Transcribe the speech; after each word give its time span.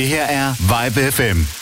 Det 0.00 0.08
her 0.08 0.24
er 0.24 0.54
Vibe 0.60 1.12
FM. 1.12 1.59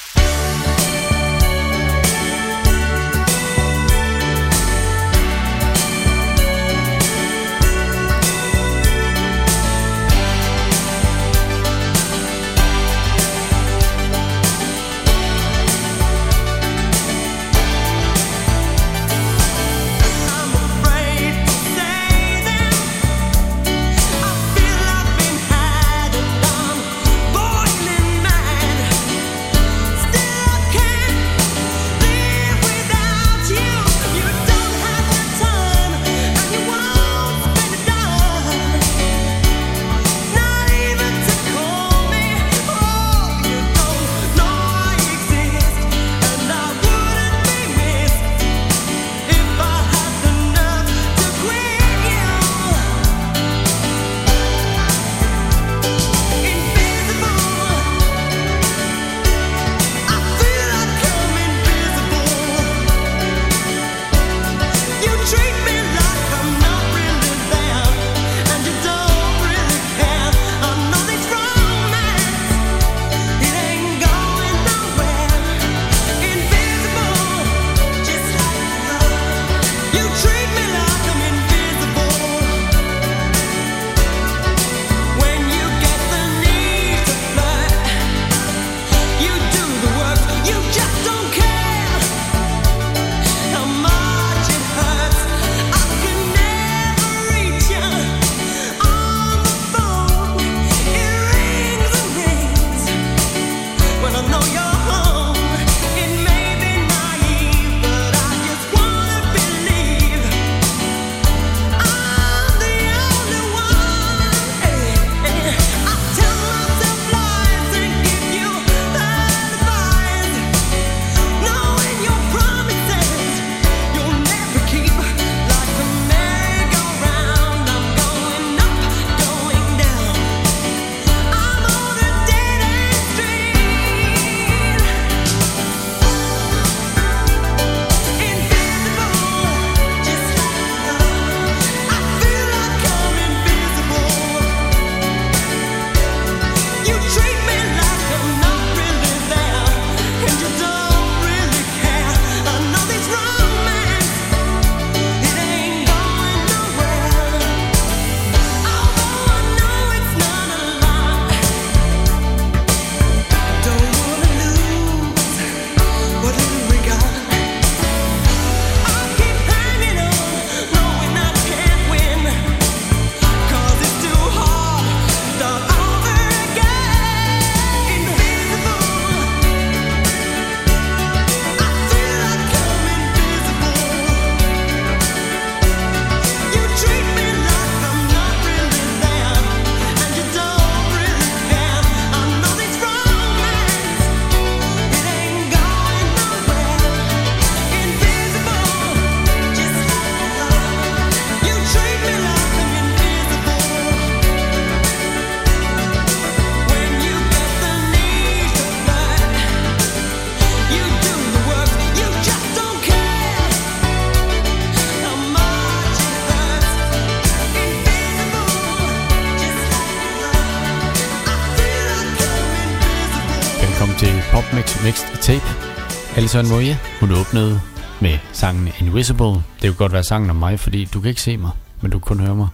Alison 226.17 226.49
Moya, 226.49 226.77
hun 227.01 227.11
åbnede 227.13 227.61
med 228.01 228.19
sangen 228.33 228.69
Invisible. 228.81 229.27
Det 229.27 229.45
kunne 229.63 229.75
godt 229.75 229.93
være 229.93 230.05
sangen 230.05 230.31
om 230.31 230.37
mig, 230.37 230.61
fordi 230.61 230.85
du 230.85 231.01
kan 231.01 231.09
ikke 231.09 231.21
se 231.23 231.37
mig, 231.37 231.51
men 231.81 231.91
du 231.91 231.99
kan 231.99 232.07
kun 232.17 232.21
høre 232.21 232.35
mig. 232.35 232.49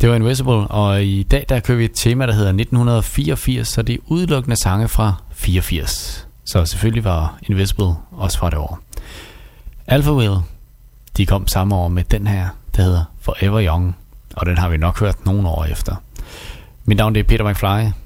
Det 0.00 0.08
var 0.08 0.16
Invisible, 0.16 0.52
og 0.52 1.04
i 1.04 1.22
dag 1.22 1.46
der 1.48 1.60
kører 1.60 1.78
vi 1.78 1.84
et 1.84 1.92
tema, 1.94 2.26
der 2.26 2.32
hedder 2.32 2.48
1984, 2.48 3.68
så 3.68 3.82
det 3.82 3.94
er 3.94 3.98
udelukkende 4.06 4.56
sange 4.56 4.88
fra 4.88 5.14
84. 5.32 6.26
Så 6.46 6.64
selvfølgelig 6.64 7.04
var 7.04 7.38
Invisible 7.42 7.94
også 8.12 8.38
fra 8.38 8.50
det 8.50 8.58
år. 8.58 8.78
Alpha 9.86 10.12
Will, 10.12 10.36
de 11.16 11.26
kom 11.26 11.48
samme 11.48 11.74
år 11.74 11.88
med 11.88 12.04
den 12.04 12.26
her, 12.26 12.48
der 12.76 12.82
hedder 12.82 13.04
Forever 13.20 13.66
Young, 13.66 13.96
og 14.36 14.46
den 14.46 14.58
har 14.58 14.68
vi 14.68 14.76
nok 14.76 15.00
hørt 15.00 15.26
nogle 15.26 15.48
år 15.48 15.64
efter. 15.64 15.96
Mit 16.84 16.96
navn 16.96 17.16
er 17.16 17.22
Peter 17.22 17.50
McFly. 17.50 18.05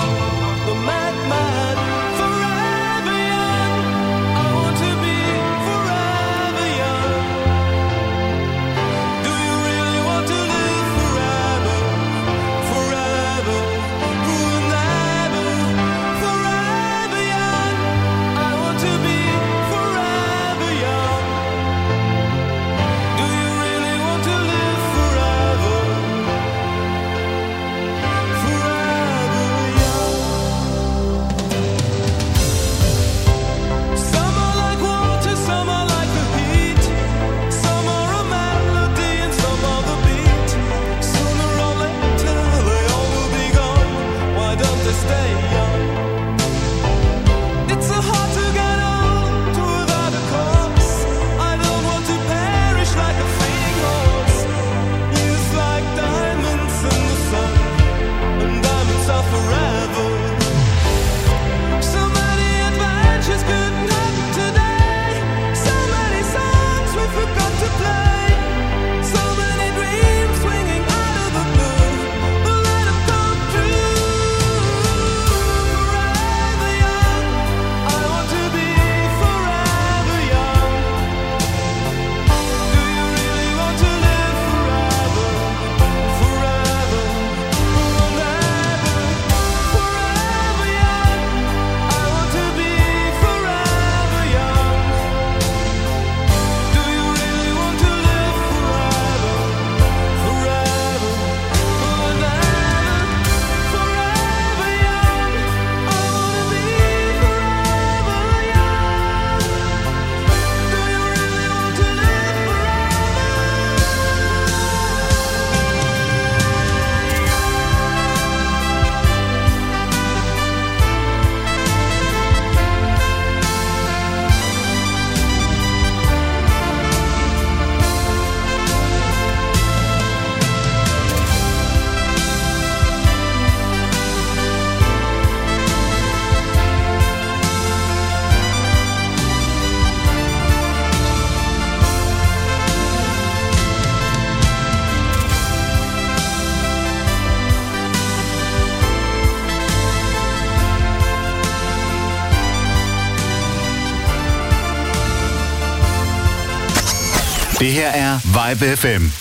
Det 157.61 157.71
her 157.71 157.87
er 157.89 158.19
Vibe 158.25 158.77
FM. 158.77 159.20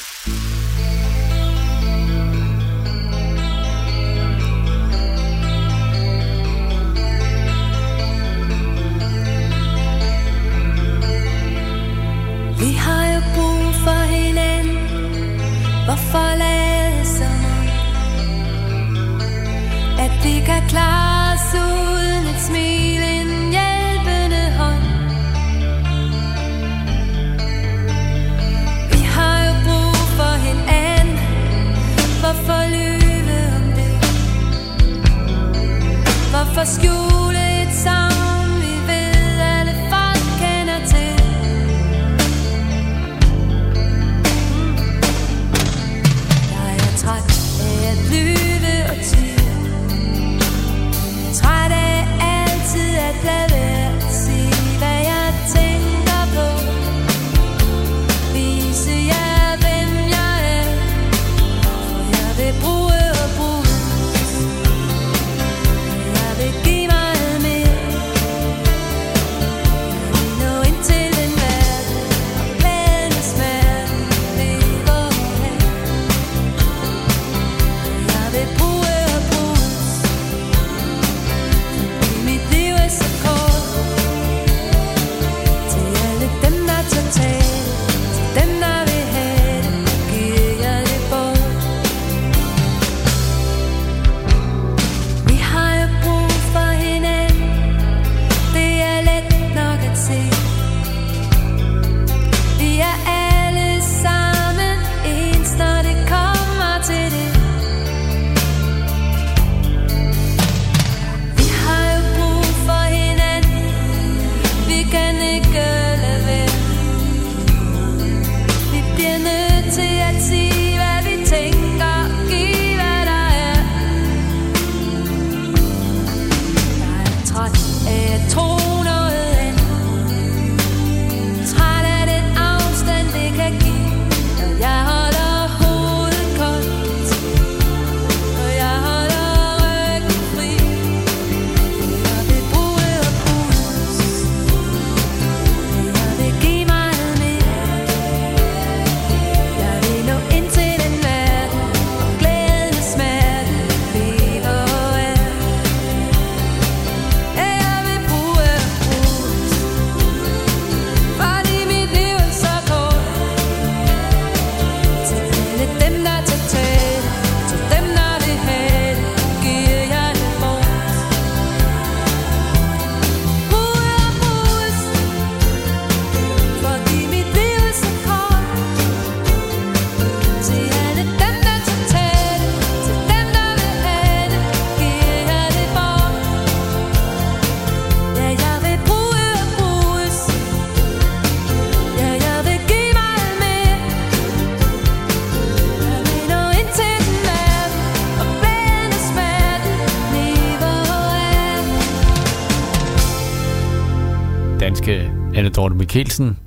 danske 204.60 205.12
Anne-Dorte 205.34 205.74
Mikkelsen. 205.74 206.38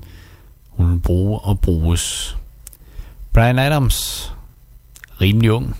Hun 0.69 0.91
vil 0.91 0.99
og 1.43 1.59
bruges. 1.59 2.37
Brian 3.33 3.59
Adams, 3.59 4.31
rimelig 5.21 5.51
ung, 5.51 5.77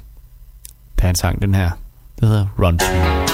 da 1.02 1.06
han 1.06 1.16
sang 1.16 1.42
den 1.42 1.56
her. 1.56 1.72
Det 2.20 2.28
hedder 2.28 2.48
Run 2.60 2.78
To. 2.78 3.33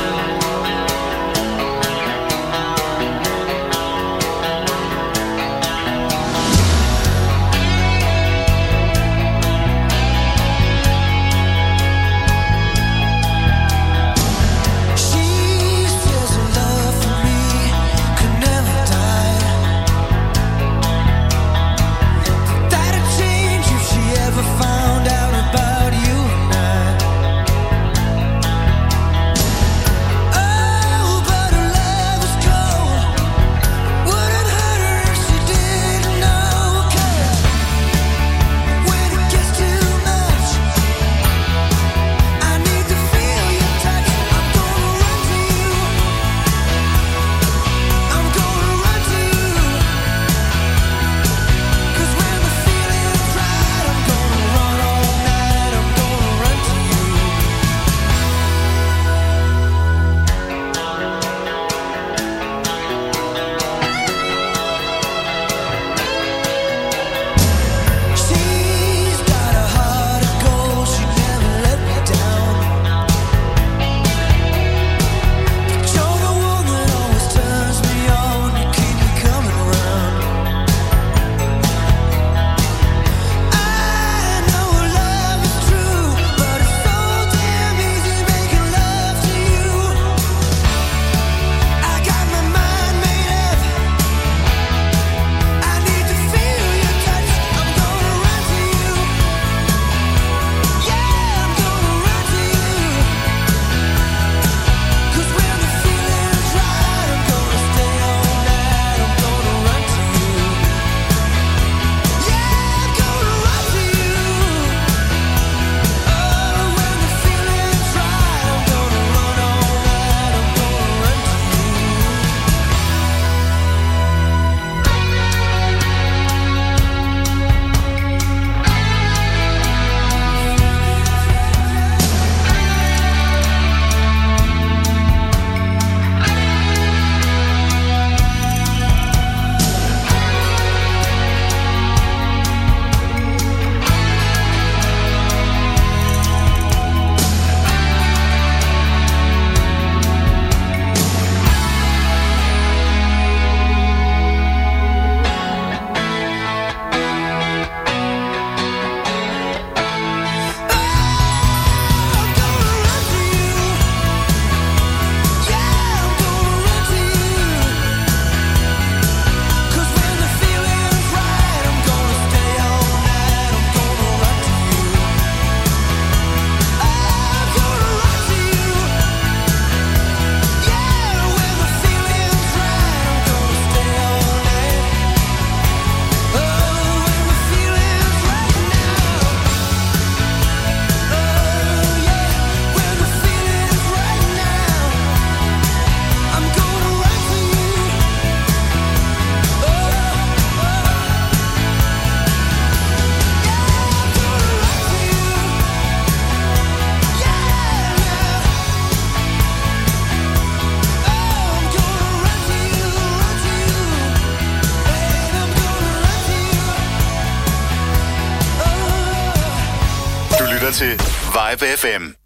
lytter 220.69 220.79
til 220.79 221.01
Vibe 221.33 221.65
FM. 221.77 222.18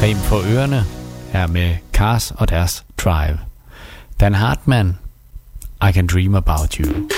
Creme 0.00 0.18
for 0.18 0.54
ørerne 0.54 0.84
er 1.32 1.46
med 1.46 1.76
Cars 1.92 2.30
og 2.30 2.48
deres 2.48 2.84
Drive. 2.96 3.38
Dan 4.20 4.34
Hartmann, 4.34 4.98
I 5.88 5.92
Can 5.92 6.06
Dream 6.06 6.34
About 6.34 6.74
You. 6.74 7.08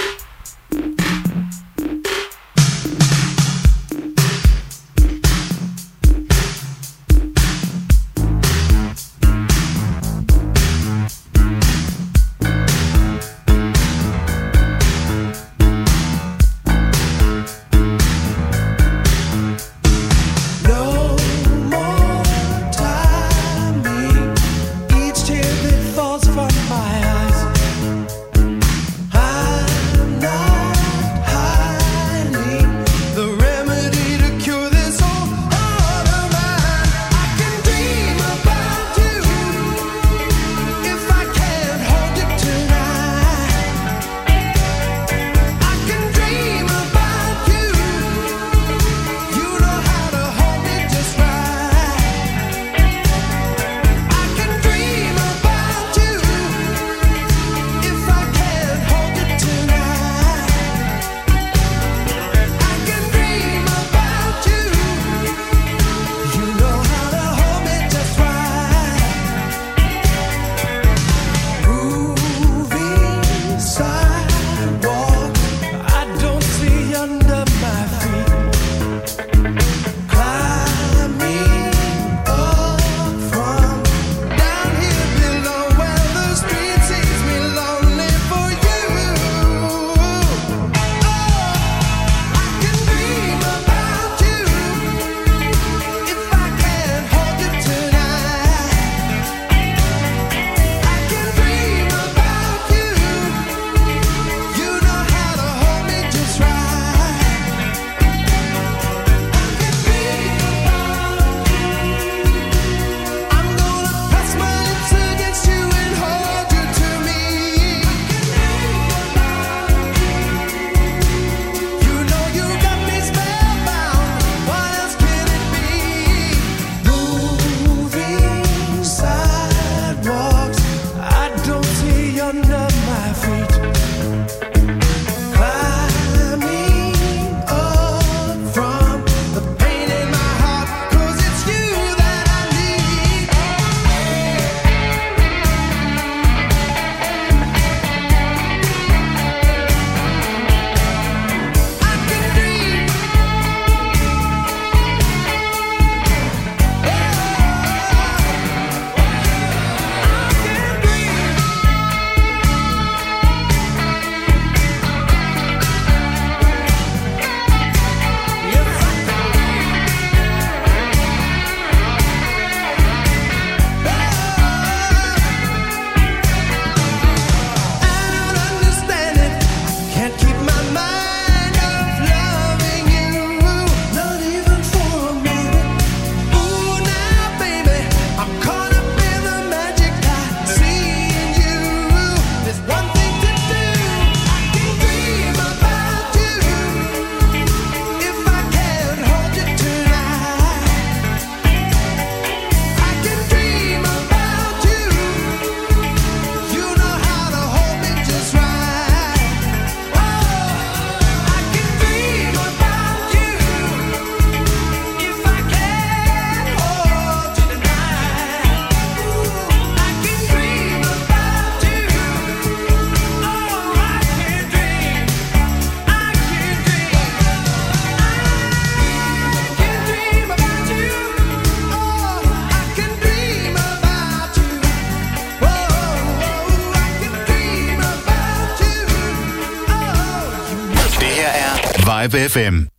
Vibe 242.13 242.29
FM. 242.29 242.72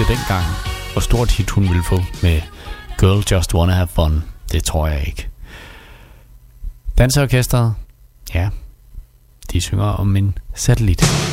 Vidste 0.00 0.12
det 0.12 0.18
dengang, 0.18 0.44
hvor 0.92 1.00
stort 1.00 1.30
hit 1.30 1.50
hun 1.50 1.68
ville 1.68 1.82
få 1.82 1.96
med 2.22 2.40
Girl 3.00 3.24
Just 3.30 3.54
Wanna 3.54 3.72
Have 3.72 3.88
Fun. 3.88 4.24
Det 4.52 4.64
tror 4.64 4.88
jeg 4.88 5.06
ikke. 5.06 5.28
Danseorkestret, 6.98 7.74
ja, 8.34 8.50
de 9.52 9.60
synger 9.60 9.84
om 9.84 10.16
en 10.16 10.38
satellit. 10.54 11.29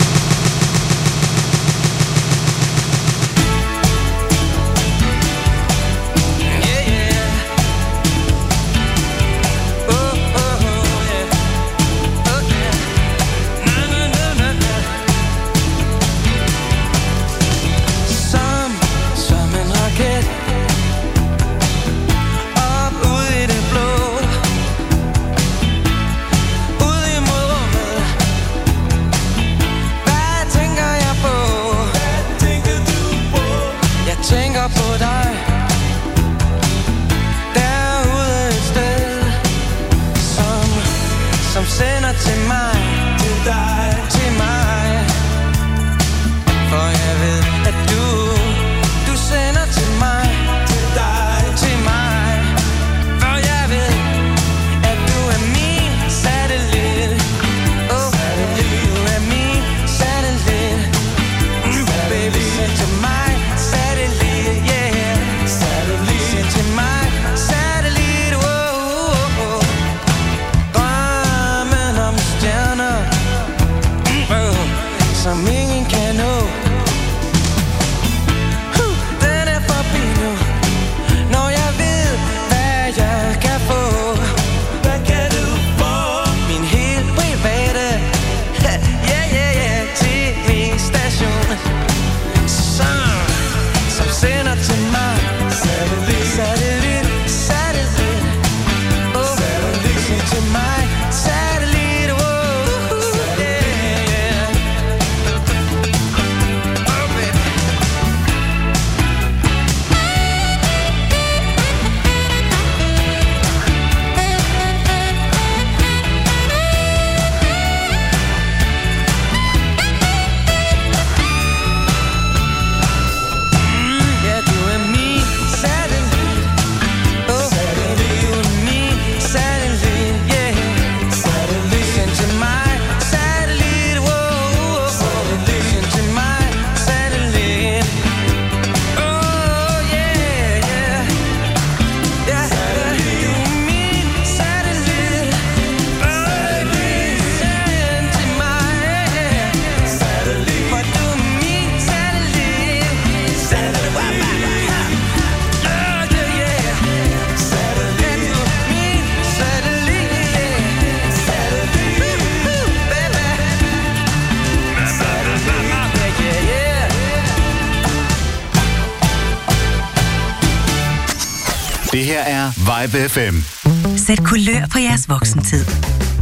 Voksentid. 175.18 175.66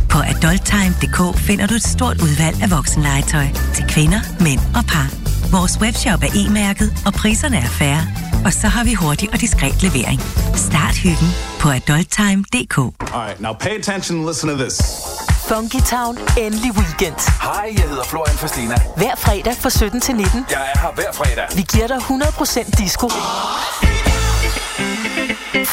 På 0.10 0.20
adulttime.dk 0.34 1.20
finder 1.48 1.68
du 1.68 1.74
et 1.74 1.88
stort 1.96 2.18
udvalg 2.22 2.56
af 2.64 2.70
voksenlegetøj 2.78 3.48
til 3.76 3.86
kvinder, 3.94 4.22
mænd 4.40 4.62
og 4.80 4.84
par. 4.94 5.08
Vores 5.56 5.74
webshop 5.84 6.24
er 6.28 6.32
e-mærket, 6.42 6.90
og 7.08 7.14
priserne 7.14 7.58
er 7.58 7.72
færre. 7.82 8.04
Og 8.46 8.54
så 8.54 8.68
har 8.68 8.84
vi 8.84 8.94
hurtig 8.94 9.28
og 9.34 9.42
diskret 9.42 9.84
levering. 9.84 10.20
Start 10.68 10.96
hyggen 11.06 11.30
på 11.62 11.68
adulttime.dk. 11.80 12.78
All 12.78 12.92
right, 13.26 13.42
now 13.46 13.54
pay 13.66 13.76
attention 13.82 14.14
and 14.18 14.28
listen 14.30 14.50
to 14.50 14.58
this. 14.64 14.76
Funky 15.50 15.82
Town. 15.96 16.14
Endelig 16.38 16.72
weekend. 16.82 17.20
Hej, 17.48 17.68
jeg 17.80 17.86
hedder 17.92 18.06
Florian 18.12 18.38
Fastina. 18.44 18.76
Hver 18.98 19.16
fredag 19.16 19.56
fra 19.64 19.70
17 19.70 20.02
til 20.02 20.16
19. 20.16 20.46
Jeg 20.50 20.64
er 20.74 20.80
her 20.84 20.92
hver 20.96 21.12
fredag. 21.14 21.48
Vi 21.56 21.64
giver 21.74 21.88
dig 21.88 21.98
100% 21.98 22.84
disco. 22.84 23.08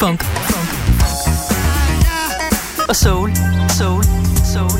Funk. 0.01 0.23
Funk. 0.23 0.72
Og 2.89 2.95
soul. 2.95 3.31
Soul. 3.77 4.03
Soul. 4.53 4.79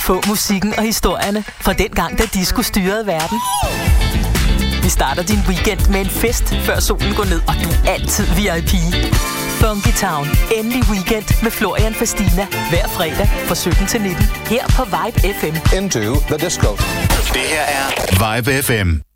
Få 0.00 0.22
musikken 0.28 0.74
og 0.78 0.82
historierne 0.82 1.44
fra 1.60 1.72
den 1.72 1.90
gang, 1.90 2.18
da 2.18 2.24
disco 2.34 2.62
styrede 2.62 3.06
verden. 3.06 3.38
Vi 4.82 4.88
starter 4.88 5.22
din 5.22 5.38
weekend 5.48 5.90
med 5.90 6.00
en 6.00 6.10
fest, 6.10 6.54
før 6.64 6.80
solen 6.80 7.14
går 7.14 7.24
ned, 7.24 7.40
og 7.48 7.54
du 7.64 7.68
er 7.88 7.92
altid 7.92 8.24
VIP. 8.24 8.72
Funky 9.60 9.92
Town. 10.00 10.26
Endelig 10.56 10.82
weekend 10.90 11.42
med 11.42 11.50
Florian 11.50 11.94
Fastina. 11.94 12.46
Hver 12.70 12.88
fredag 12.88 13.28
fra 13.46 13.54
17 13.54 13.86
til 13.86 14.00
19. 14.00 14.24
Her 14.46 14.64
på 14.68 14.84
Vibe 14.84 15.34
FM. 15.40 15.76
Into 15.76 16.20
the 16.28 16.38
disco. 16.46 16.70
Det 17.36 17.46
her 17.54 17.64
er 17.78 18.36
Vibe 18.36 18.62
FM. 18.62 19.13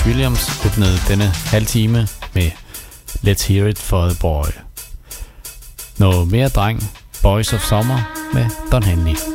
Tennessee 0.00 0.12
Williams 0.12 0.66
åbnede 0.66 0.98
denne 1.08 1.24
halv 1.24 1.66
time 1.66 2.08
med 2.34 2.50
Let's 3.26 3.46
Hear 3.48 3.66
It 3.66 3.78
for 3.78 4.08
the 4.08 4.16
Boy. 4.20 4.46
Noget 5.98 6.30
mere 6.30 6.48
dreng, 6.48 6.82
Boys 7.22 7.52
of 7.52 7.68
Summer 7.68 8.30
med 8.34 8.46
Don 8.72 8.82
Henley. 8.82 9.29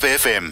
FFM. 0.00 0.49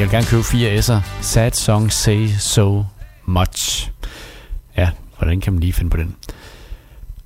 Jeg 0.00 0.08
vil 0.08 0.12
gerne 0.14 0.26
købe 0.26 0.44
fire 0.44 0.78
S'er. 0.78 1.00
Sad 1.20 1.52
song 1.52 1.92
say 1.92 2.26
so 2.38 2.84
much. 3.26 3.90
Ja, 4.76 4.90
hvordan 5.18 5.40
kan 5.40 5.52
man 5.52 5.60
lige 5.60 5.72
finde 5.72 5.90
på 5.90 5.96
den? 5.96 6.16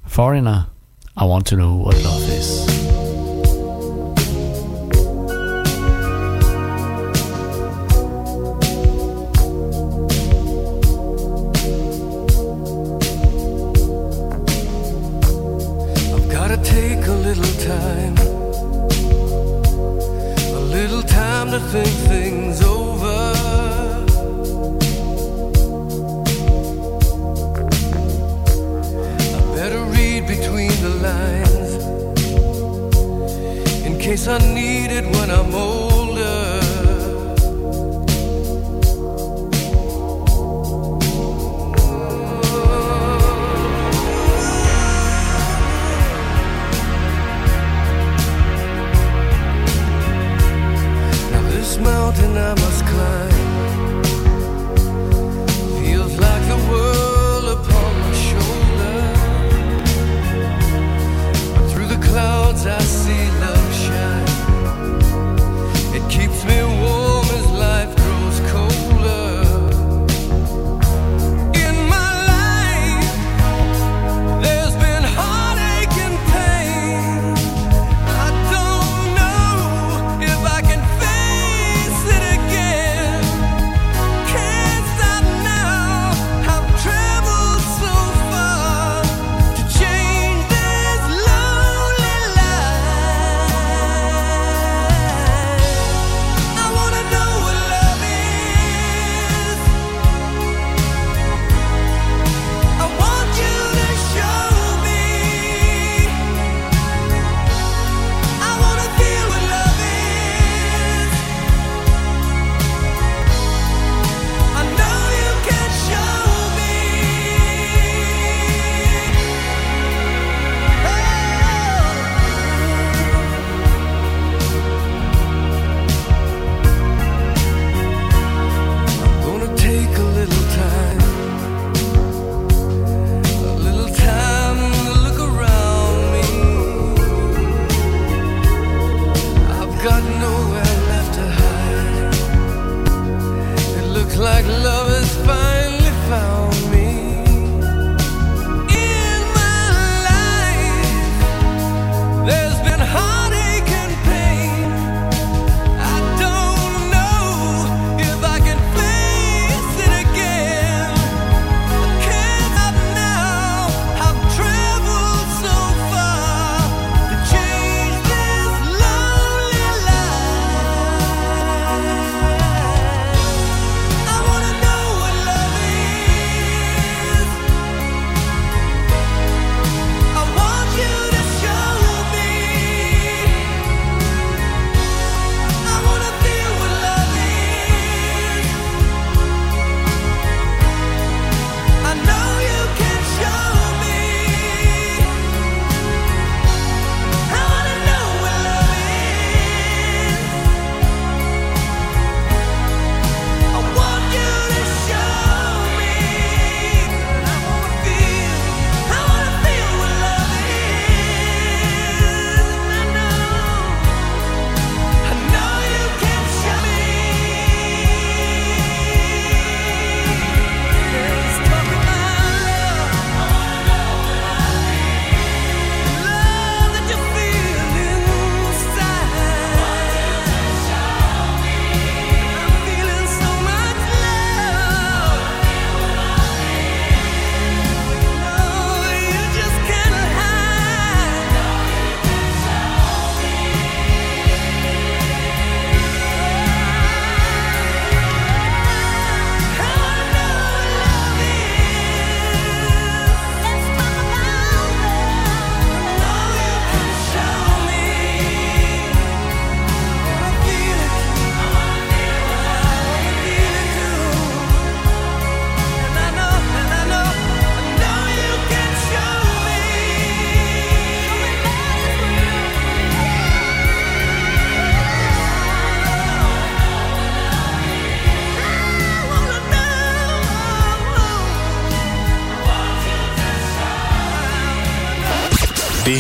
Foreigner, 0.06 0.62
I 1.20 1.24
want 1.24 1.46
to 1.46 1.56
know 1.56 1.84
what 1.84 2.02
love 2.02 2.38
is. 2.38 2.83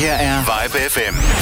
Her 0.04 0.12
er 0.14 0.44
Vibe 0.44 0.90
FM. 0.90 1.33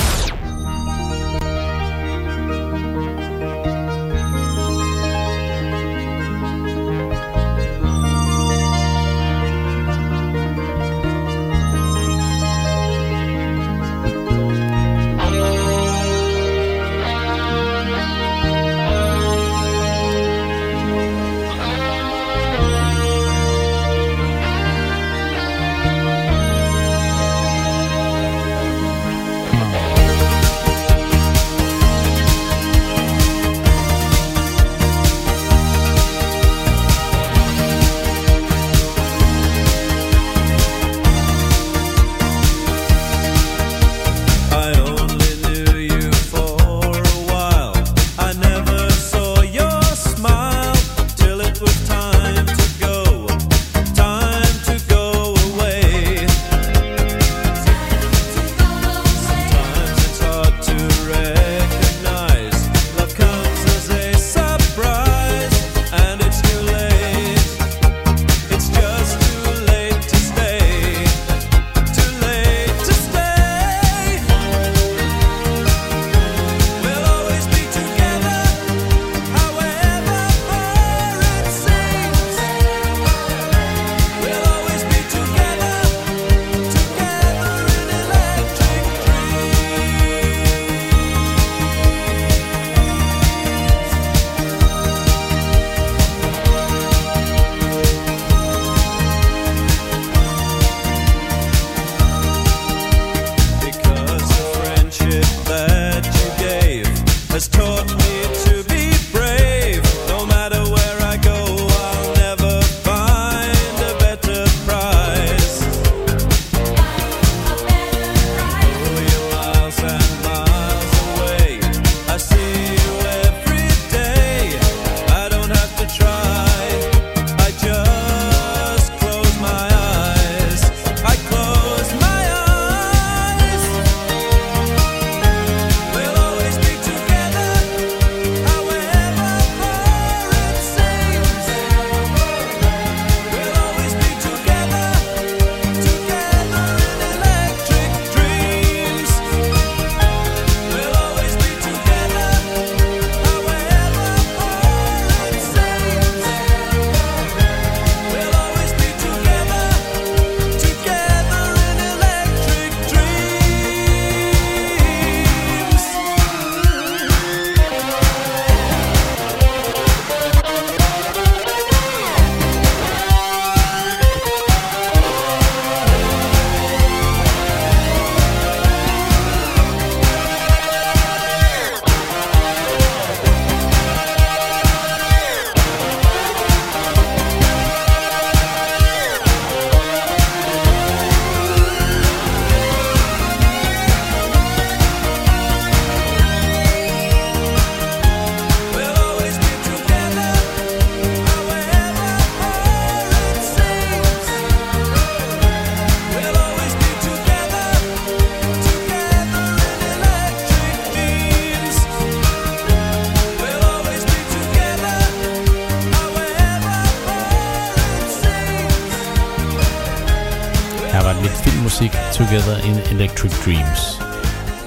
Electric 223.22 223.44
Dreams. 223.44 224.00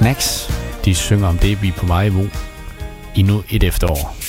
Next, 0.02 0.52
de 0.86 0.96
synger 0.96 1.28
om 1.28 1.38
det, 1.38 1.62
vi 1.62 1.68
er 1.68 1.74
på 1.74 1.86
vej 1.86 2.04
imod 2.04 2.30
endnu 3.16 3.44
et 3.50 3.64
efterår. 3.64 4.25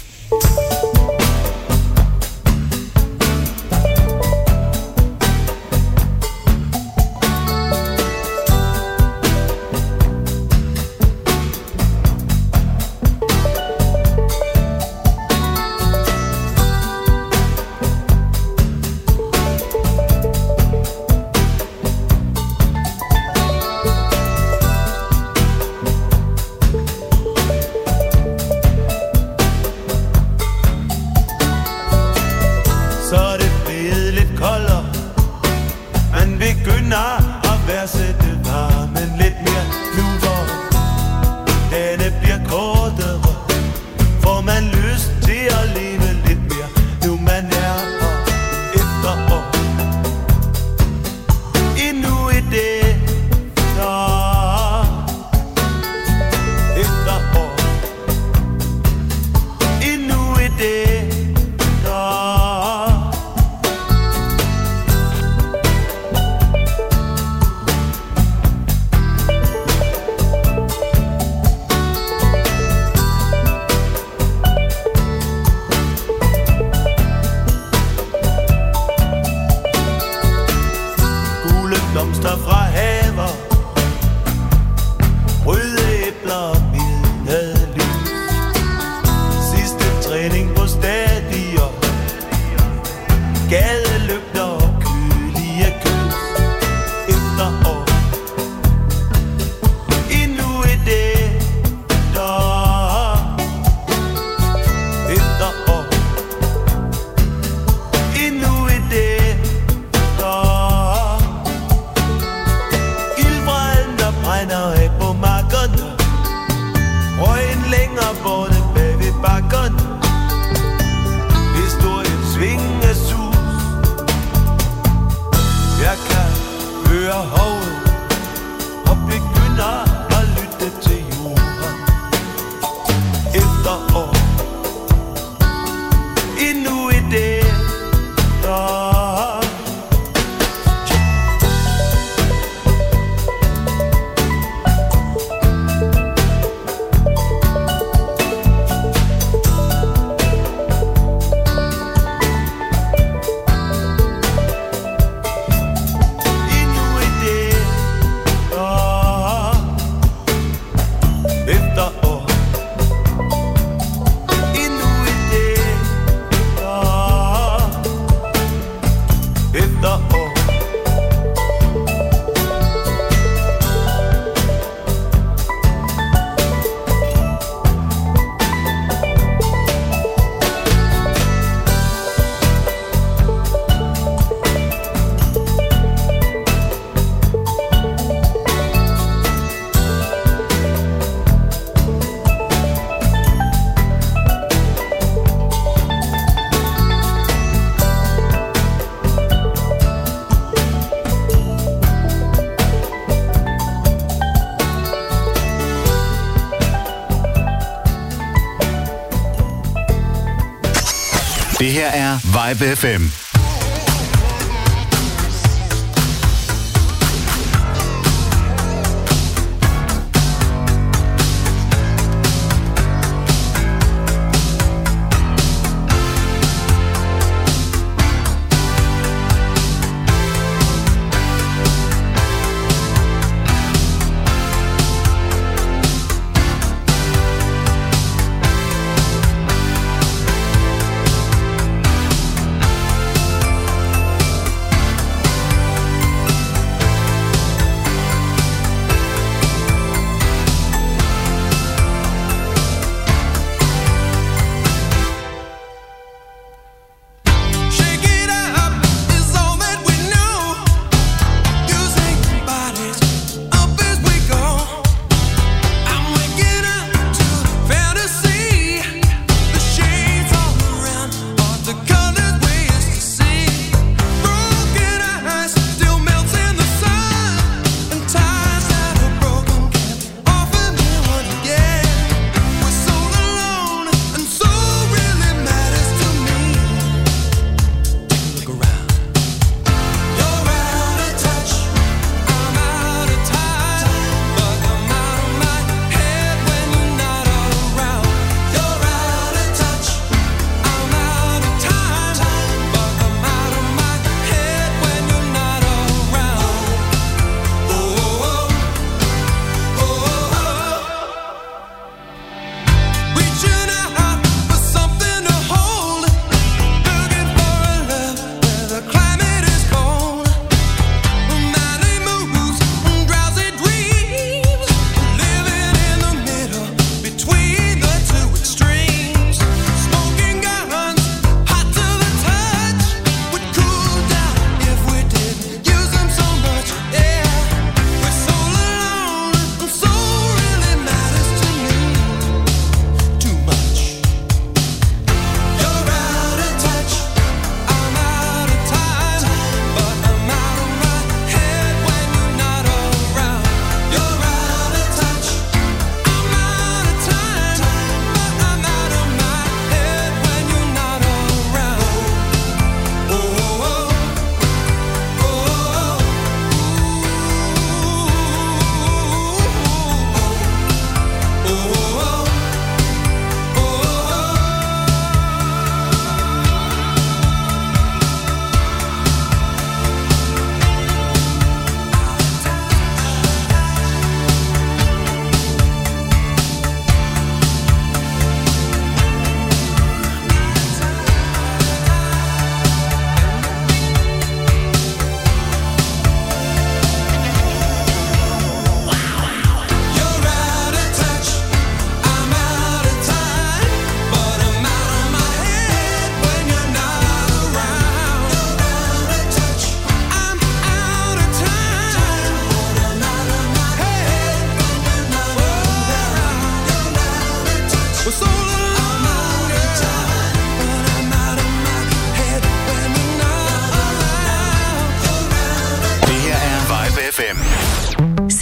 FM. 212.59 213.16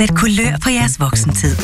Sæt 0.06 0.16
kulør 0.16 0.56
på 0.62 0.70
jeres 0.70 1.00
voksentid. 1.00 1.56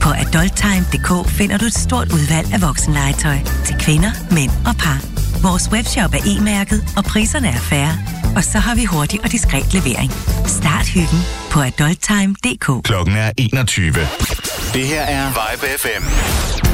På 0.00 0.08
adulttime.dk 0.10 1.30
finder 1.30 1.58
du 1.58 1.64
et 1.64 1.74
stort 1.74 2.12
udvalg 2.12 2.52
af 2.54 2.62
voksenlegetøj 2.62 3.38
til 3.64 3.74
kvinder, 3.80 4.10
mænd 4.34 4.50
og 4.66 4.74
par. 4.82 4.98
Vores 5.42 5.70
webshop 5.72 6.14
er 6.14 6.22
e-mærket, 6.26 6.80
og 6.96 7.04
priserne 7.04 7.48
er 7.48 7.62
færre. 7.72 7.94
Og 8.36 8.44
så 8.44 8.58
har 8.58 8.74
vi 8.74 8.84
hurtig 8.84 9.20
og 9.24 9.32
diskret 9.32 9.74
levering. 9.74 10.10
Start 10.46 10.86
hyggen 10.88 11.20
på 11.50 11.60
adulttime.dk. 11.60 12.84
Klokken 12.84 13.16
er 13.16 13.30
21. 13.38 13.92
Det 14.74 14.86
her 14.86 15.02
er 15.02 15.26
Vibe 15.38 15.66
FM. 15.78 16.71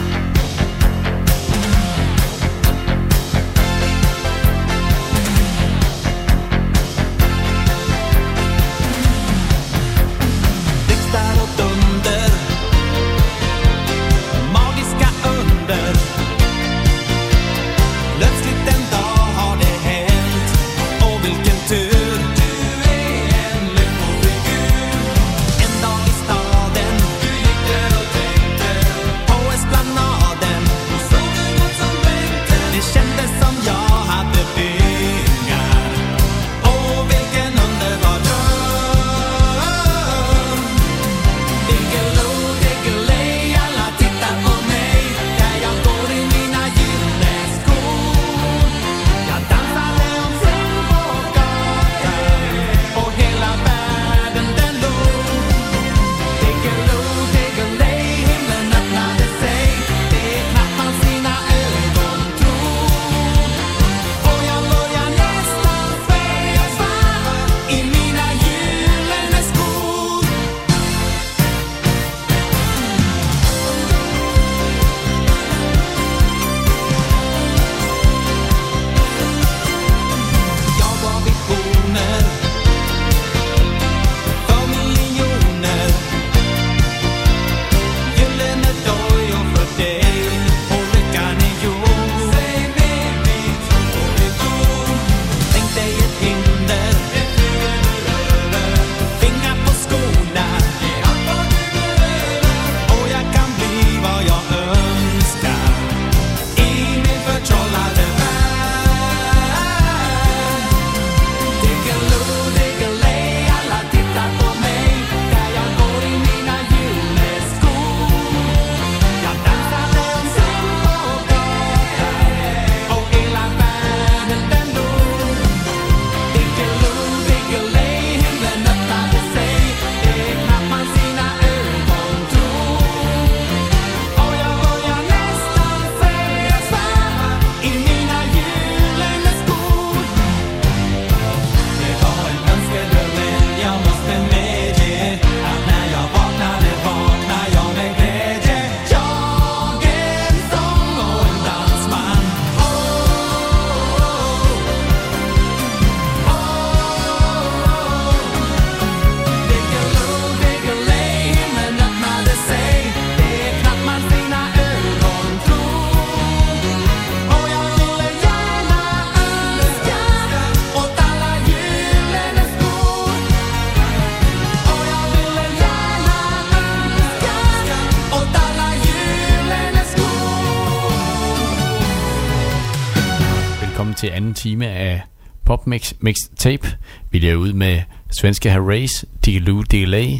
til 184.08 184.14
anden 184.14 184.34
time 184.34 184.66
af 184.66 185.02
Popmix 185.44 185.92
Mix, 186.00 186.16
Tape. 186.36 186.76
Vi 187.10 187.28
er 187.28 187.34
ud 187.34 187.52
med 187.52 187.82
svenske 188.20 188.50
Harrays, 188.50 189.04
Digaloo 189.24 189.62
Delay. 189.62 190.18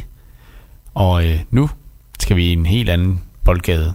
Og 0.95 1.27
øh, 1.27 1.41
nu 1.51 1.71
skal 2.21 2.37
vi 2.37 2.45
i 2.45 2.53
en 2.53 2.67
helt 2.67 2.91
anden 2.91 3.23
boldgade. 3.45 3.95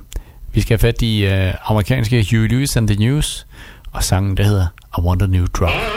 Vi 0.54 0.62
skal 0.62 0.74
have 0.74 0.80
fat 0.80 1.02
i 1.02 1.26
øh, 1.26 1.54
amerikanske 1.66 2.28
Huey 2.32 2.48
Lewis 2.48 2.78
and 2.78 2.88
the 2.88 3.00
News, 3.00 3.48
og 3.92 4.04
sangen 4.04 4.38
der 4.38 4.44
hedder 4.44 4.68
I 4.98 5.02
Want 5.02 5.22
a 5.22 5.26
New 5.28 5.46
Drop. 5.46 5.93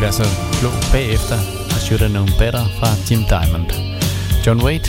være 0.00 0.12
så 0.12 0.26
klog 0.60 0.72
bagefter 0.92 1.38
og 1.72 1.78
shoot 1.84 2.00
Have 2.00 2.12
Known 2.16 2.30
Better 2.38 2.64
fra 2.78 2.88
Jim 3.06 3.22
Diamond. 3.34 3.68
John 4.46 4.58
Wayne 4.64 4.79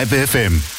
Vibe 0.00 0.26
FM. 0.26 0.69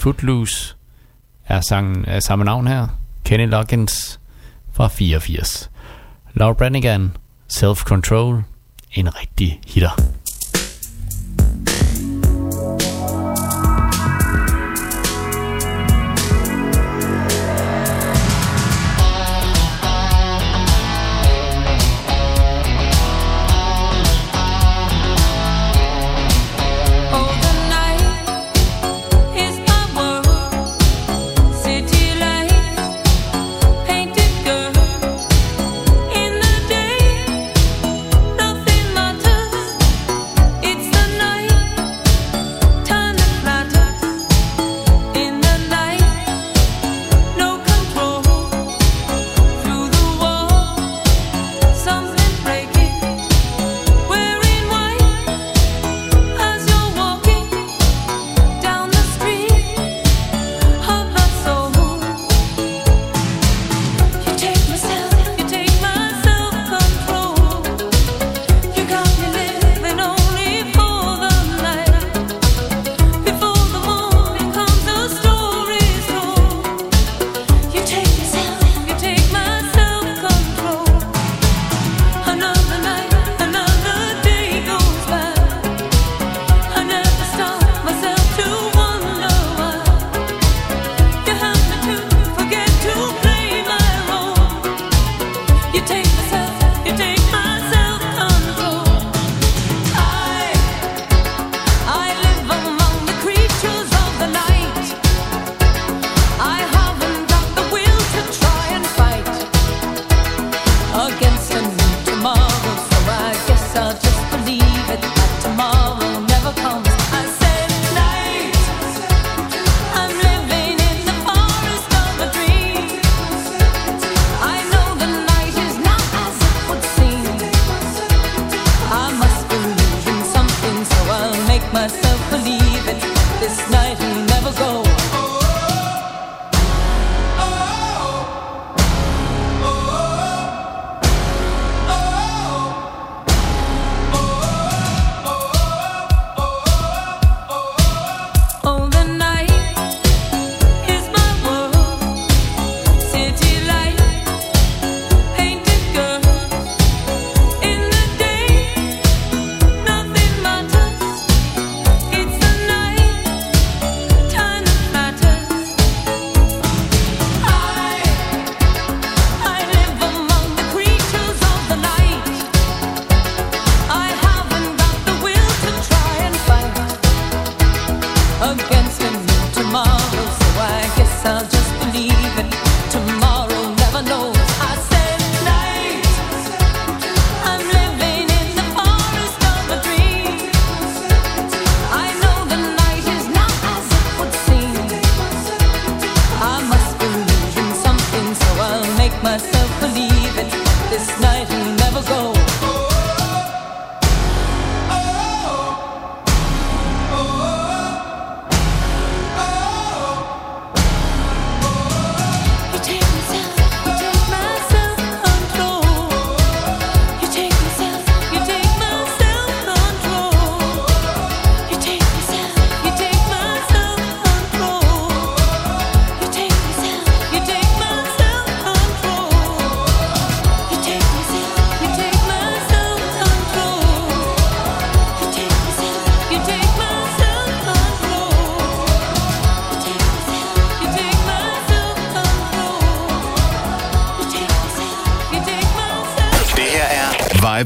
Footloose 0.00 0.76
er 1.46 1.60
sangen 1.60 2.04
af 2.04 2.22
samme 2.22 2.44
navn 2.44 2.66
her. 2.66 2.86
Kenny 3.24 3.48
Loggins 3.48 4.20
fra 4.72 4.88
84. 4.88 5.70
Laura 6.34 6.52
Branigan, 6.52 7.16
Self 7.48 7.82
Control, 7.82 8.42
en 8.92 9.16
rigtig 9.16 9.60
hitter. 9.66 10.09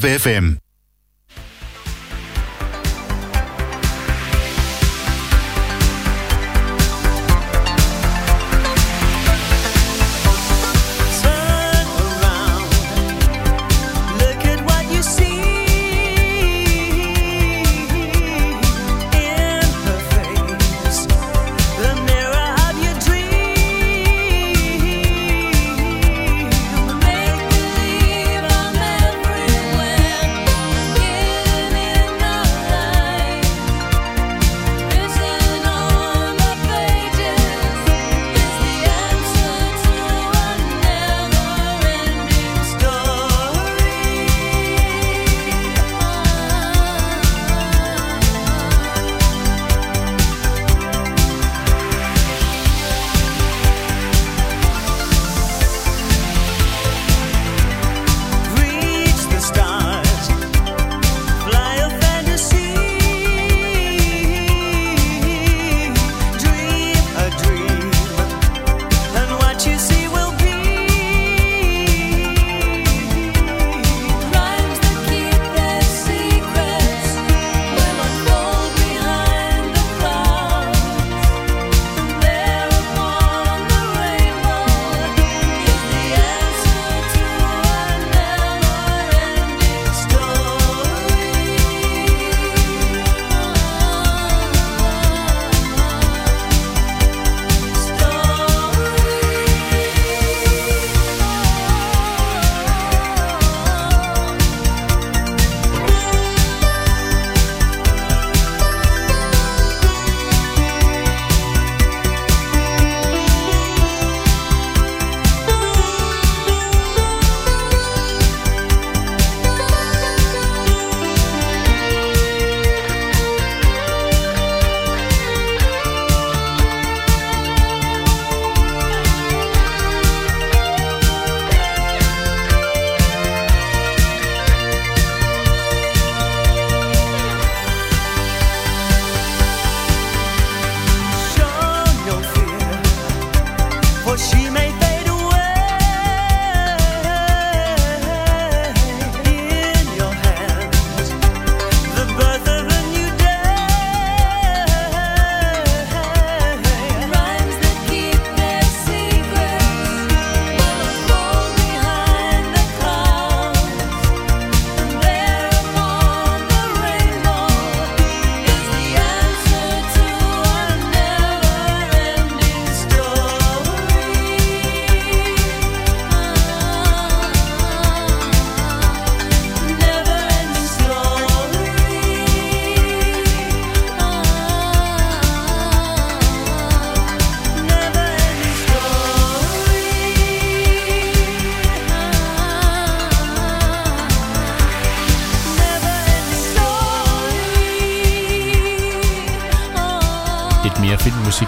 Trip 0.05 0.21
FM. 0.21 0.64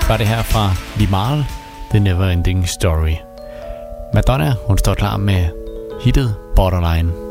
var 0.08 0.16
det 0.16 0.26
her 0.26 0.42
fra 0.42 0.70
Limal, 0.96 1.44
The 1.90 2.00
Never 2.00 2.30
Ending 2.30 2.68
Story. 2.68 3.16
Madonna, 4.14 4.54
hun 4.66 4.78
står 4.78 4.94
klar 4.94 5.16
med 5.16 5.48
hittet 6.04 6.34
Borderline. 6.56 7.25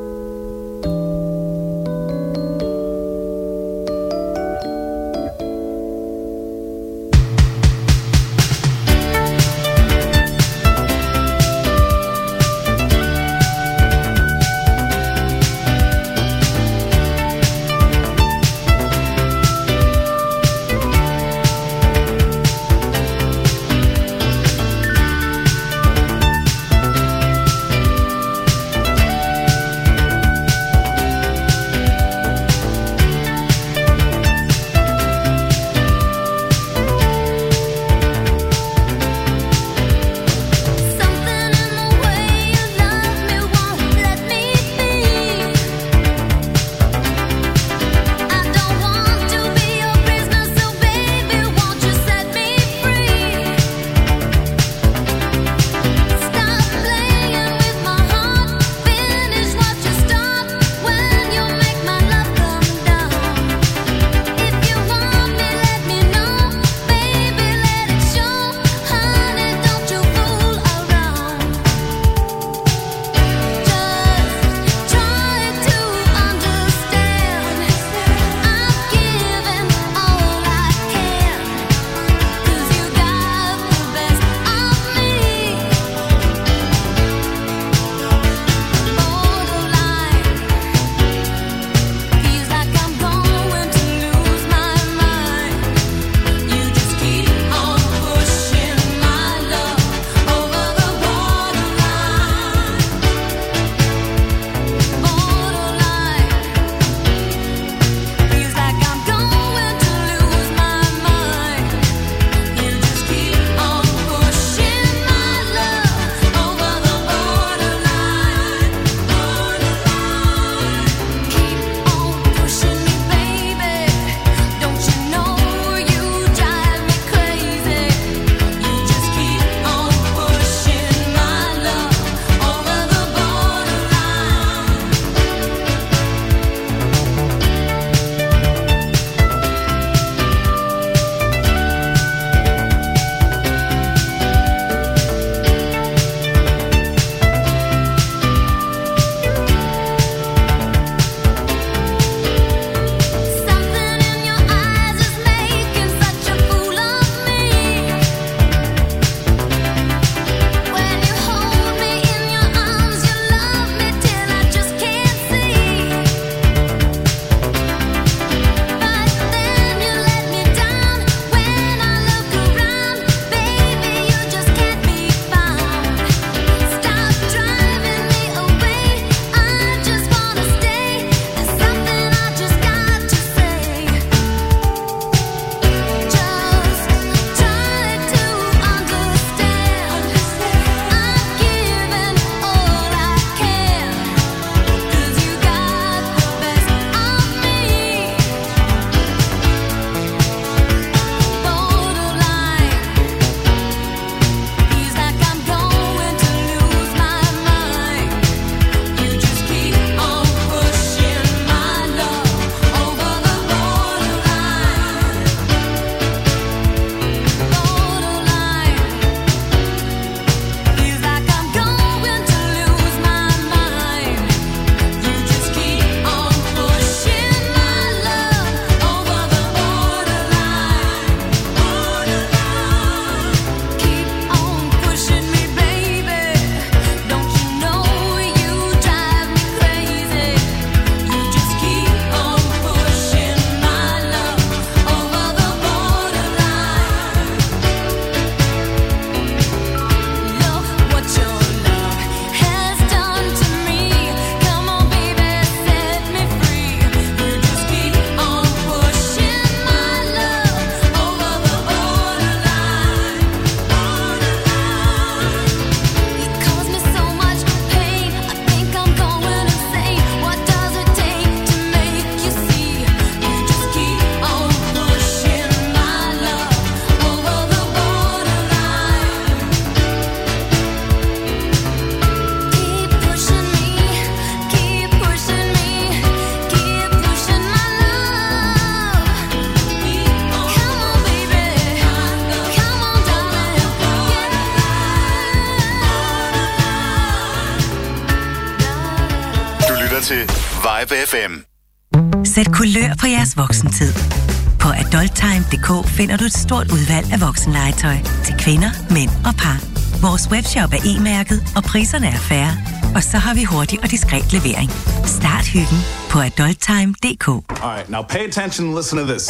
www.nota.dk 305.66 305.90
finder 305.90 306.18
du 306.18 306.24
et 306.24 306.34
stort 306.34 306.72
udvalg 306.72 307.14
af 307.14 307.22
voksenlegetøj 307.22 307.98
til 308.26 308.36
kvinder, 308.40 308.72
mænd 308.90 309.10
og 309.26 309.34
par. 309.44 309.60
Vores 310.02 310.30
webshop 310.32 310.74
er 310.74 310.82
e-mærket, 310.86 311.40
og 311.56 311.64
priserne 311.64 312.08
er 312.08 312.18
færre. 312.32 312.54
Og 312.96 313.04
så 313.04 313.18
har 313.18 313.34
vi 313.34 313.44
hurtig 313.44 313.80
og 313.84 313.92
diskret 313.92 314.34
levering. 314.34 314.72
Start 315.06 315.46
hyggen 315.46 315.80
på 316.10 316.20
adulttime.dk 316.20 317.28
Alright, 317.28 317.90
now 317.90 318.02
pay 318.02 318.24
attention 318.30 318.68
and 318.68 318.78
listen 318.78 318.98
to 319.00 319.06
this. 319.14 319.26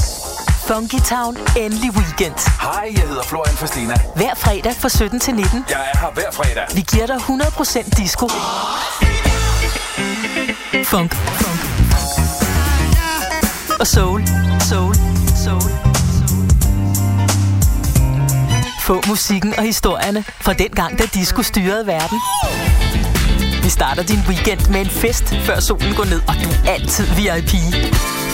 Funky 0.67 0.99
Town, 1.13 1.37
endelig 1.57 1.91
weekend. 1.99 2.37
Hej, 2.61 2.85
jeg 2.97 3.07
hedder 3.09 3.23
Florian 3.23 3.55
Fastina. 3.55 3.95
Hver 4.15 4.35
fredag 4.35 4.73
fra 4.75 4.89
17 4.89 5.19
til 5.19 5.33
19. 5.35 5.65
Jeg 5.69 5.91
er 5.93 5.97
her 5.99 6.11
hver 6.13 6.31
fredag. 6.31 6.65
Vi 6.75 6.83
giver 6.91 7.07
dig 7.07 7.15
100% 7.15 8.03
disco. 8.03 8.27
Funk. 10.83 11.15
Funk. 11.15 11.61
Og 13.79 13.87
soul. 13.87 14.27
Soul. 14.69 14.95
Soul. 15.43 15.61
soul 15.61 15.94
få 18.85 19.03
musikken 19.07 19.53
og 19.57 19.63
historierne 19.63 20.23
fra 20.41 20.53
den 20.53 20.69
gang, 20.69 20.99
da 20.99 21.03
disco 21.13 21.41
styrede 21.41 21.87
verden. 21.87 22.19
Vi 23.63 23.69
starter 23.69 24.03
din 24.03 24.19
weekend 24.27 24.69
med 24.69 24.81
en 24.81 24.89
fest, 24.89 25.35
før 25.45 25.59
solen 25.59 25.93
går 25.95 26.05
ned, 26.05 26.21
og 26.27 26.35
du 26.43 26.49
er 26.49 26.71
altid 26.73 27.05
VIP. 27.05 27.53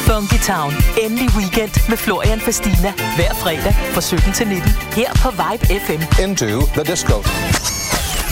Funky 0.07 0.39
Town. 0.45 0.73
Endelig 1.01 1.29
weekend 1.37 1.89
med 1.89 1.97
Florian 1.97 2.41
Fastina. 2.41 2.93
Hver 3.15 3.33
fredag 3.33 3.75
fra 3.93 4.01
17 4.01 4.33
til 4.33 4.47
19. 4.47 4.71
Her 4.95 5.13
på 5.13 5.29
Vibe 5.31 5.65
FM. 5.85 6.21
Into 6.23 6.67
the 6.75 6.83
disco. 6.91 7.15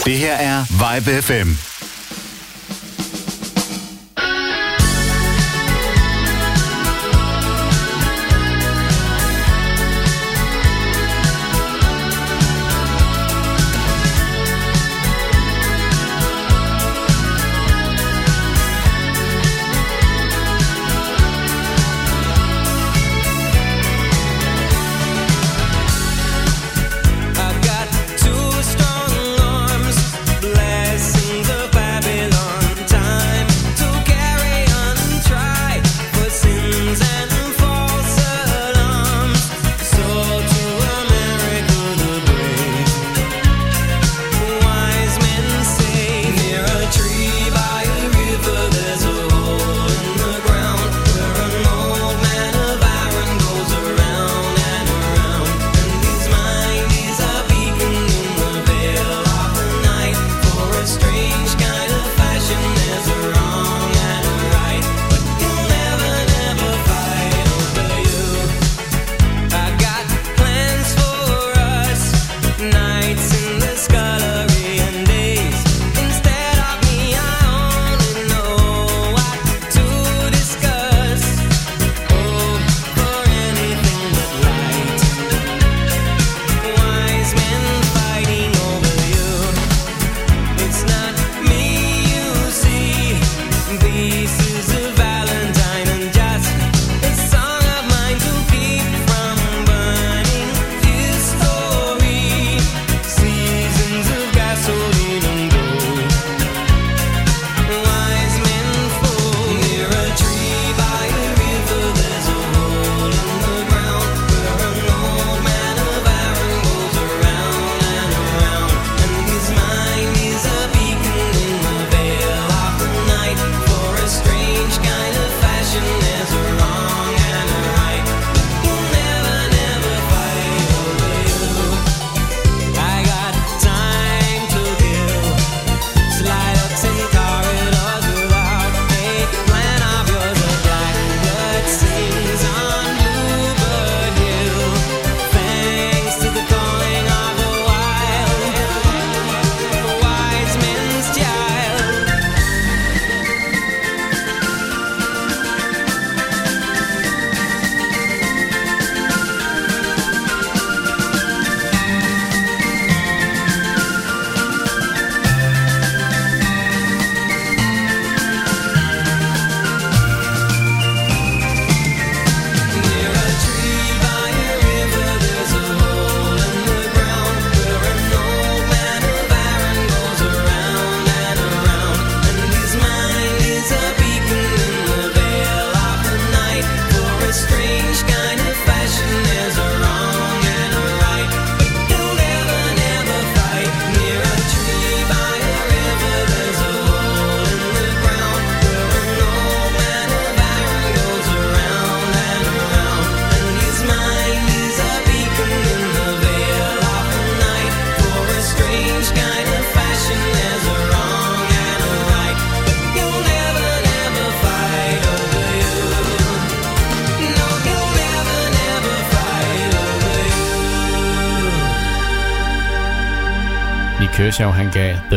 Det 0.06 0.18
her 0.18 0.34
er 0.34 0.58
Vibe 0.70 1.22
FM. 1.22 1.69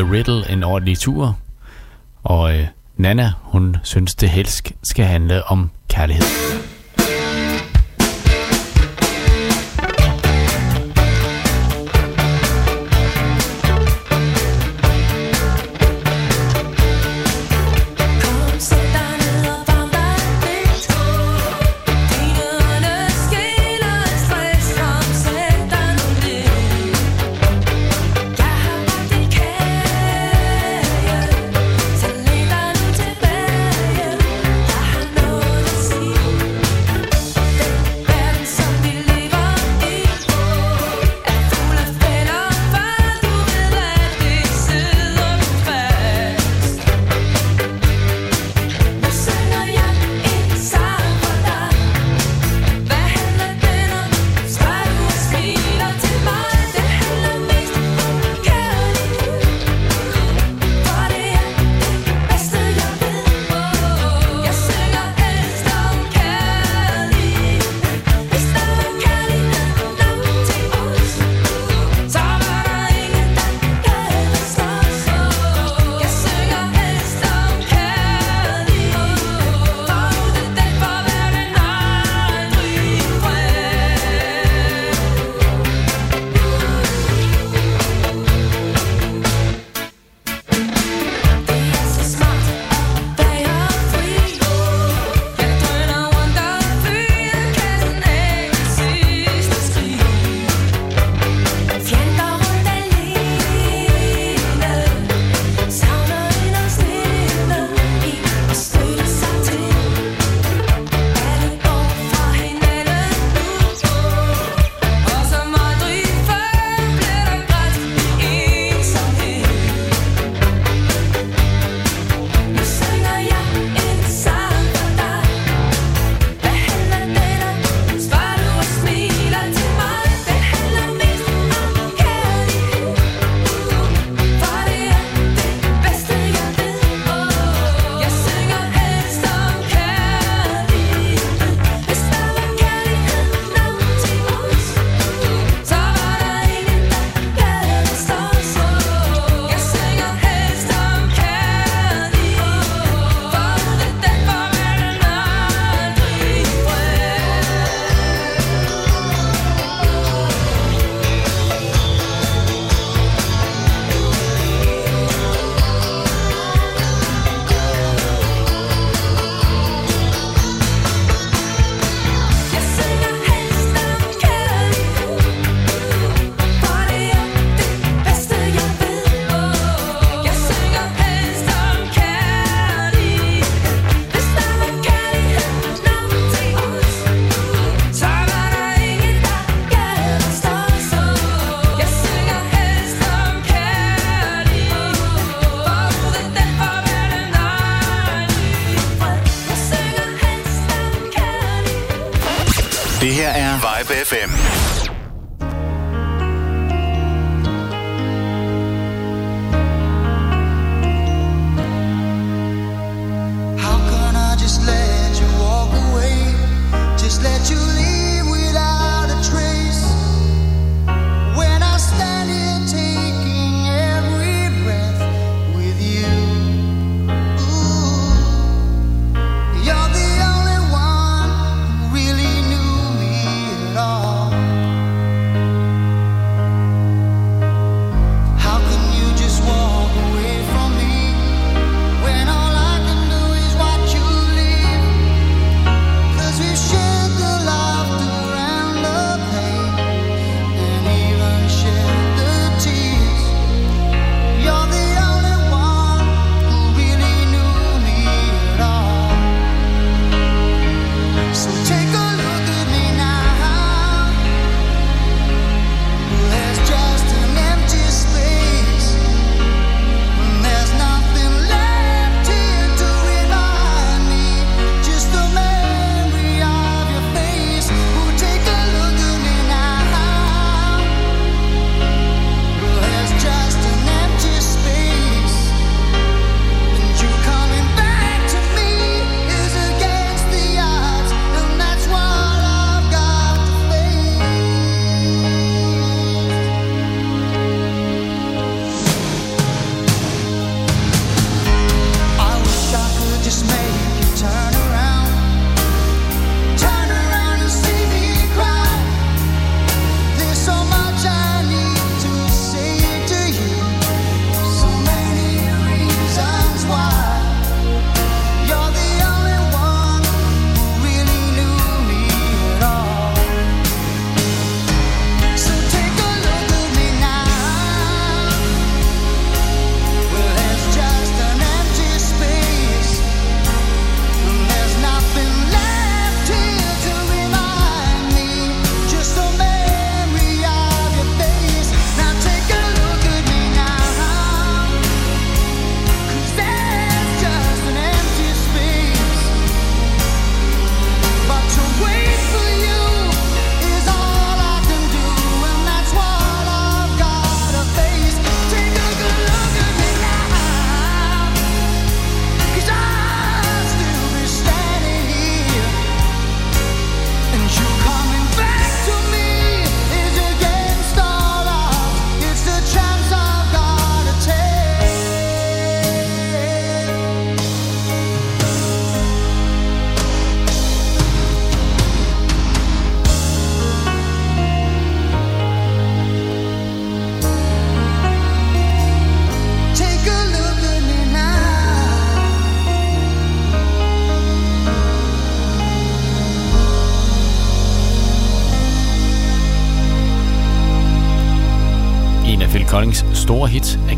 Riddle 0.03 0.51
en 0.51 0.63
ordentlig 0.63 0.99
tur, 0.99 1.39
og 2.23 2.59
øh, 2.59 2.67
Nana, 2.97 3.33
hun 3.43 3.77
synes 3.83 4.15
det 4.15 4.31
helst 4.31 4.73
skal 4.83 5.05
handle 5.05 5.45
om 5.45 5.71
kærlighed. 5.89 6.25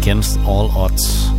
Against 0.04 0.38
All 0.38 0.68
Odds. 0.76 1.30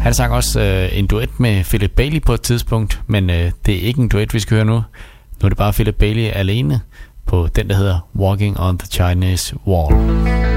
Han 0.00 0.14
sang 0.14 0.32
også 0.32 0.60
øh, 0.60 0.98
en 0.98 1.06
duet 1.06 1.40
med 1.40 1.64
Philip 1.64 1.90
Bailey 1.90 2.22
på 2.22 2.34
et 2.34 2.40
tidspunkt, 2.40 3.02
men 3.06 3.30
øh, 3.30 3.52
det 3.66 3.74
er 3.74 3.80
ikke 3.80 4.00
en 4.00 4.08
duet, 4.08 4.34
vi 4.34 4.38
skal 4.38 4.54
høre 4.54 4.64
nu. 4.64 4.74
Nu 4.74 5.44
er 5.44 5.48
det 5.48 5.58
bare 5.58 5.72
Philip 5.72 5.94
Bailey 5.94 6.22
alene 6.22 6.80
på 7.26 7.48
den, 7.56 7.68
der 7.68 7.76
hedder 7.76 8.08
Walking 8.16 8.60
on 8.60 8.78
the 8.78 8.86
Chinese 8.86 9.56
Wall. 9.66 10.51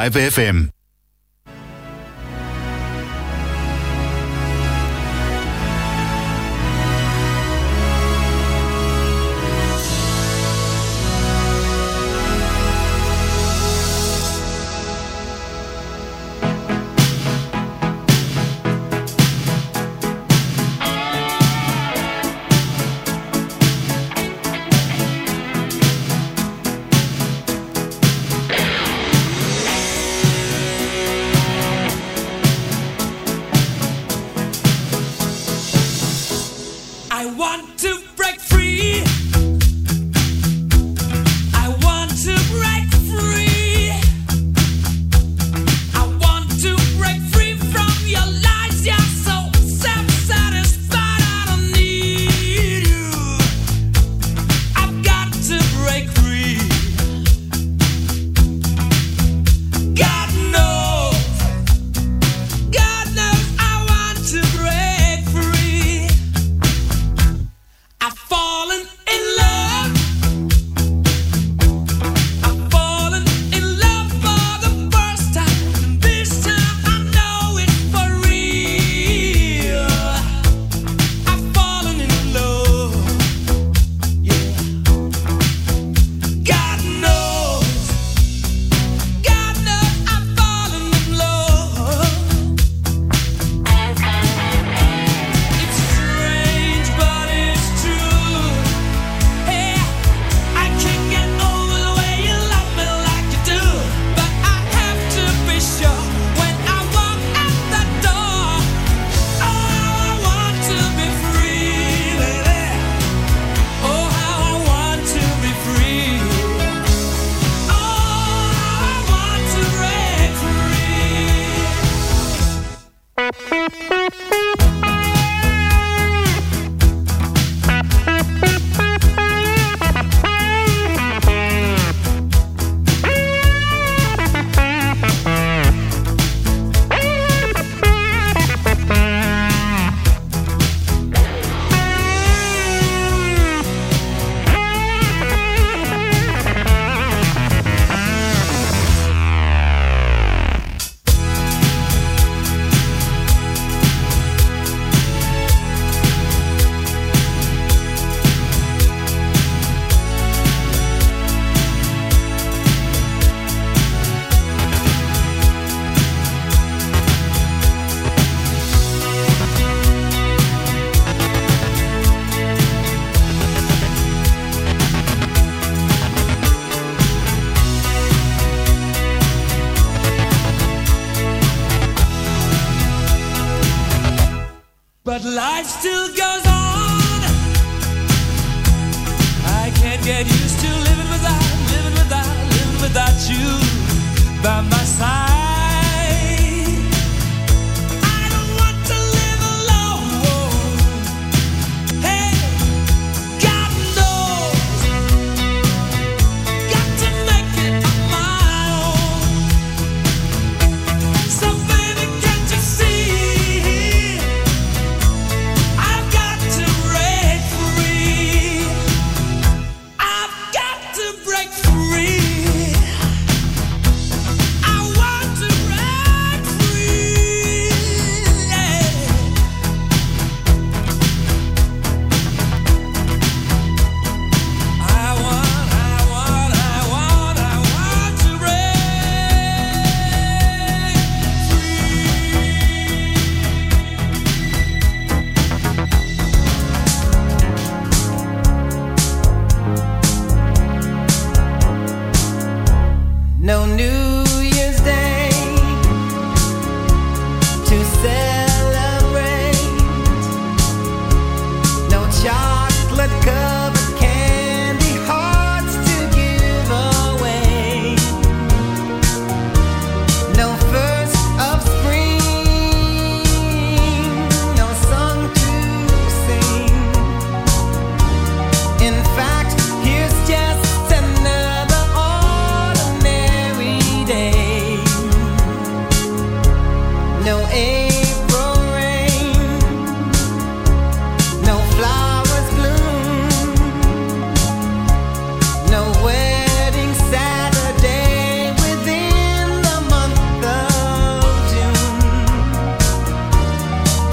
Vibe 0.00 0.30
FM. 0.30 0.79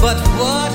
but 0.07 0.25
what 0.39 0.66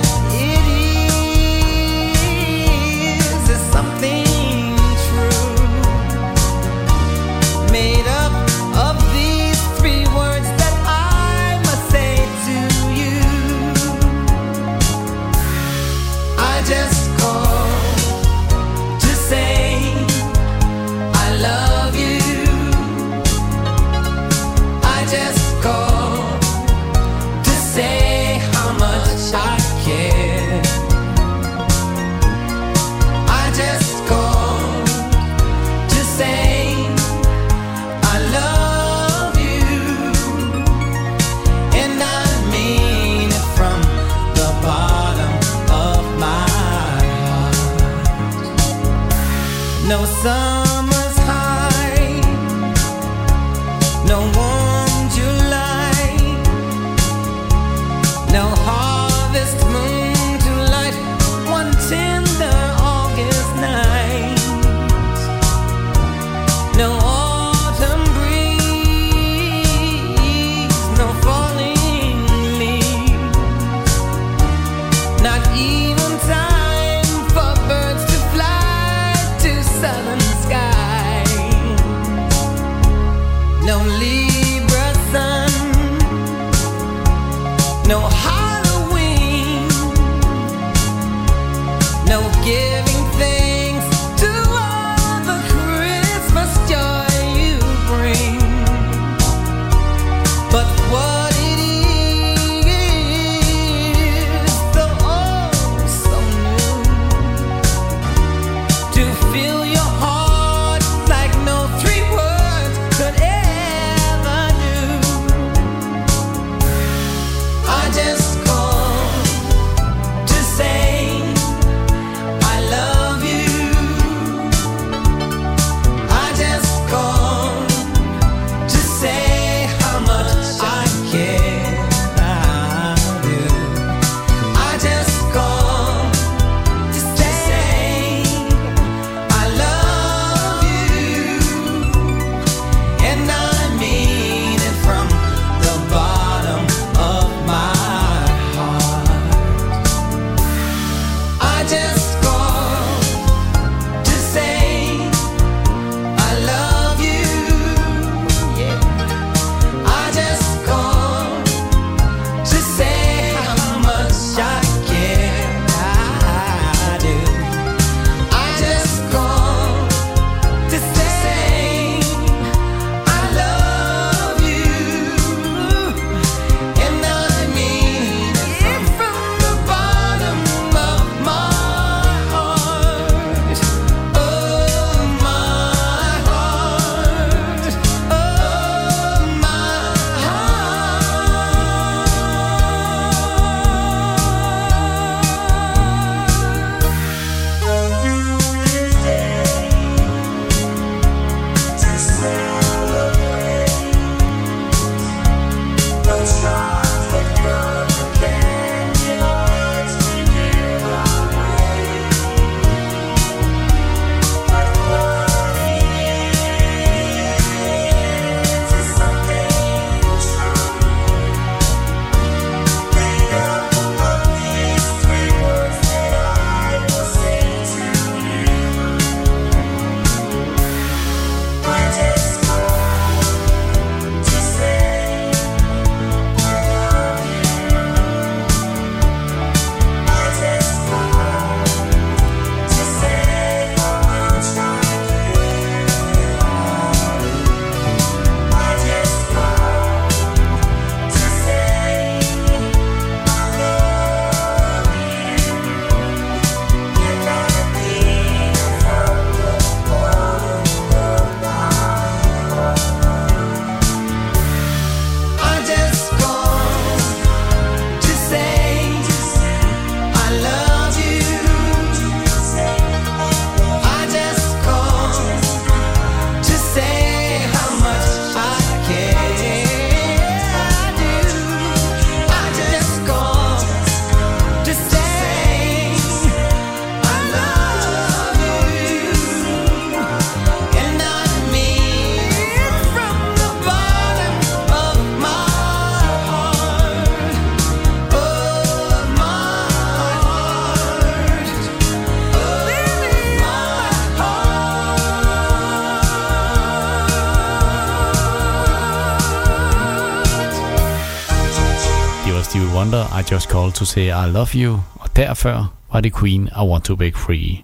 to 313.82 313.86
Say 313.86 314.06
I 314.06 314.30
Love 314.30 314.48
You, 314.54 314.80
og 314.94 315.16
derfor 315.16 315.72
var 315.92 316.00
det 316.00 316.18
Queen 316.20 316.48
I 316.56 316.60
Want 316.60 316.84
to 316.84 316.96
Break 316.96 317.16
Free. 317.16 317.58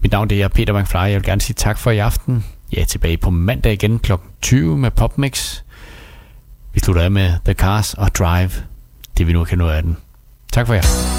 Mit 0.00 0.12
navn 0.12 0.30
det 0.30 0.42
er 0.42 0.48
Peter 0.48 0.80
McFly, 0.80 0.96
jeg 0.98 1.14
vil 1.14 1.22
gerne 1.22 1.40
sige 1.40 1.54
tak 1.54 1.78
for 1.78 1.90
i 1.90 1.98
aften. 1.98 2.44
Jeg 2.72 2.80
er 2.80 2.84
tilbage 2.84 3.16
på 3.16 3.30
mandag 3.30 3.72
igen 3.72 3.98
kl. 3.98 4.12
20 4.42 4.78
med 4.78 4.90
PopMix. 4.90 5.62
Vi 6.72 6.80
slutter 6.80 7.02
af 7.02 7.10
med 7.10 7.32
The 7.44 7.54
Cars 7.54 7.94
og 7.94 8.14
Drive, 8.14 8.50
det 9.18 9.26
vi 9.26 9.32
nu 9.32 9.44
kan 9.44 9.58
nå 9.58 9.68
af 9.68 9.82
den. 9.82 9.96
Tak 10.52 10.66
for 10.66 10.74
jer. 10.74 11.13